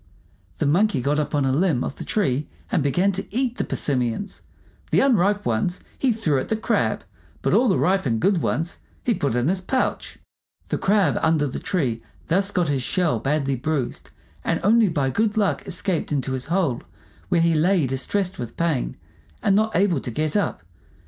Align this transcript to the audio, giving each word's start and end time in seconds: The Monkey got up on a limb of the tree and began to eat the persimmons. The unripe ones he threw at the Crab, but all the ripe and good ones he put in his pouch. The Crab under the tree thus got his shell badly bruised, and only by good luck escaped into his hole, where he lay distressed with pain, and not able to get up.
The 0.57 0.65
Monkey 0.65 0.99
got 0.99 1.19
up 1.19 1.35
on 1.35 1.45
a 1.45 1.51
limb 1.51 1.83
of 1.83 1.97
the 1.97 2.03
tree 2.03 2.47
and 2.71 2.81
began 2.81 3.11
to 3.11 3.25
eat 3.29 3.59
the 3.59 3.63
persimmons. 3.63 4.41
The 4.89 4.99
unripe 4.99 5.45
ones 5.45 5.79
he 5.95 6.11
threw 6.11 6.39
at 6.39 6.47
the 6.47 6.55
Crab, 6.55 7.03
but 7.43 7.53
all 7.53 7.67
the 7.67 7.77
ripe 7.77 8.07
and 8.07 8.19
good 8.19 8.41
ones 8.41 8.79
he 9.03 9.13
put 9.13 9.35
in 9.35 9.47
his 9.47 9.61
pouch. 9.61 10.17
The 10.69 10.79
Crab 10.79 11.19
under 11.21 11.45
the 11.45 11.59
tree 11.59 12.01
thus 12.25 12.49
got 12.49 12.67
his 12.67 12.81
shell 12.81 13.19
badly 13.19 13.55
bruised, 13.55 14.09
and 14.43 14.59
only 14.63 14.89
by 14.89 15.11
good 15.11 15.37
luck 15.37 15.67
escaped 15.67 16.11
into 16.11 16.31
his 16.31 16.45
hole, 16.47 16.81
where 17.29 17.41
he 17.41 17.53
lay 17.53 17.85
distressed 17.85 18.39
with 18.39 18.57
pain, 18.57 18.97
and 19.43 19.55
not 19.55 19.75
able 19.75 19.99
to 19.99 20.09
get 20.09 20.35
up. 20.35 20.63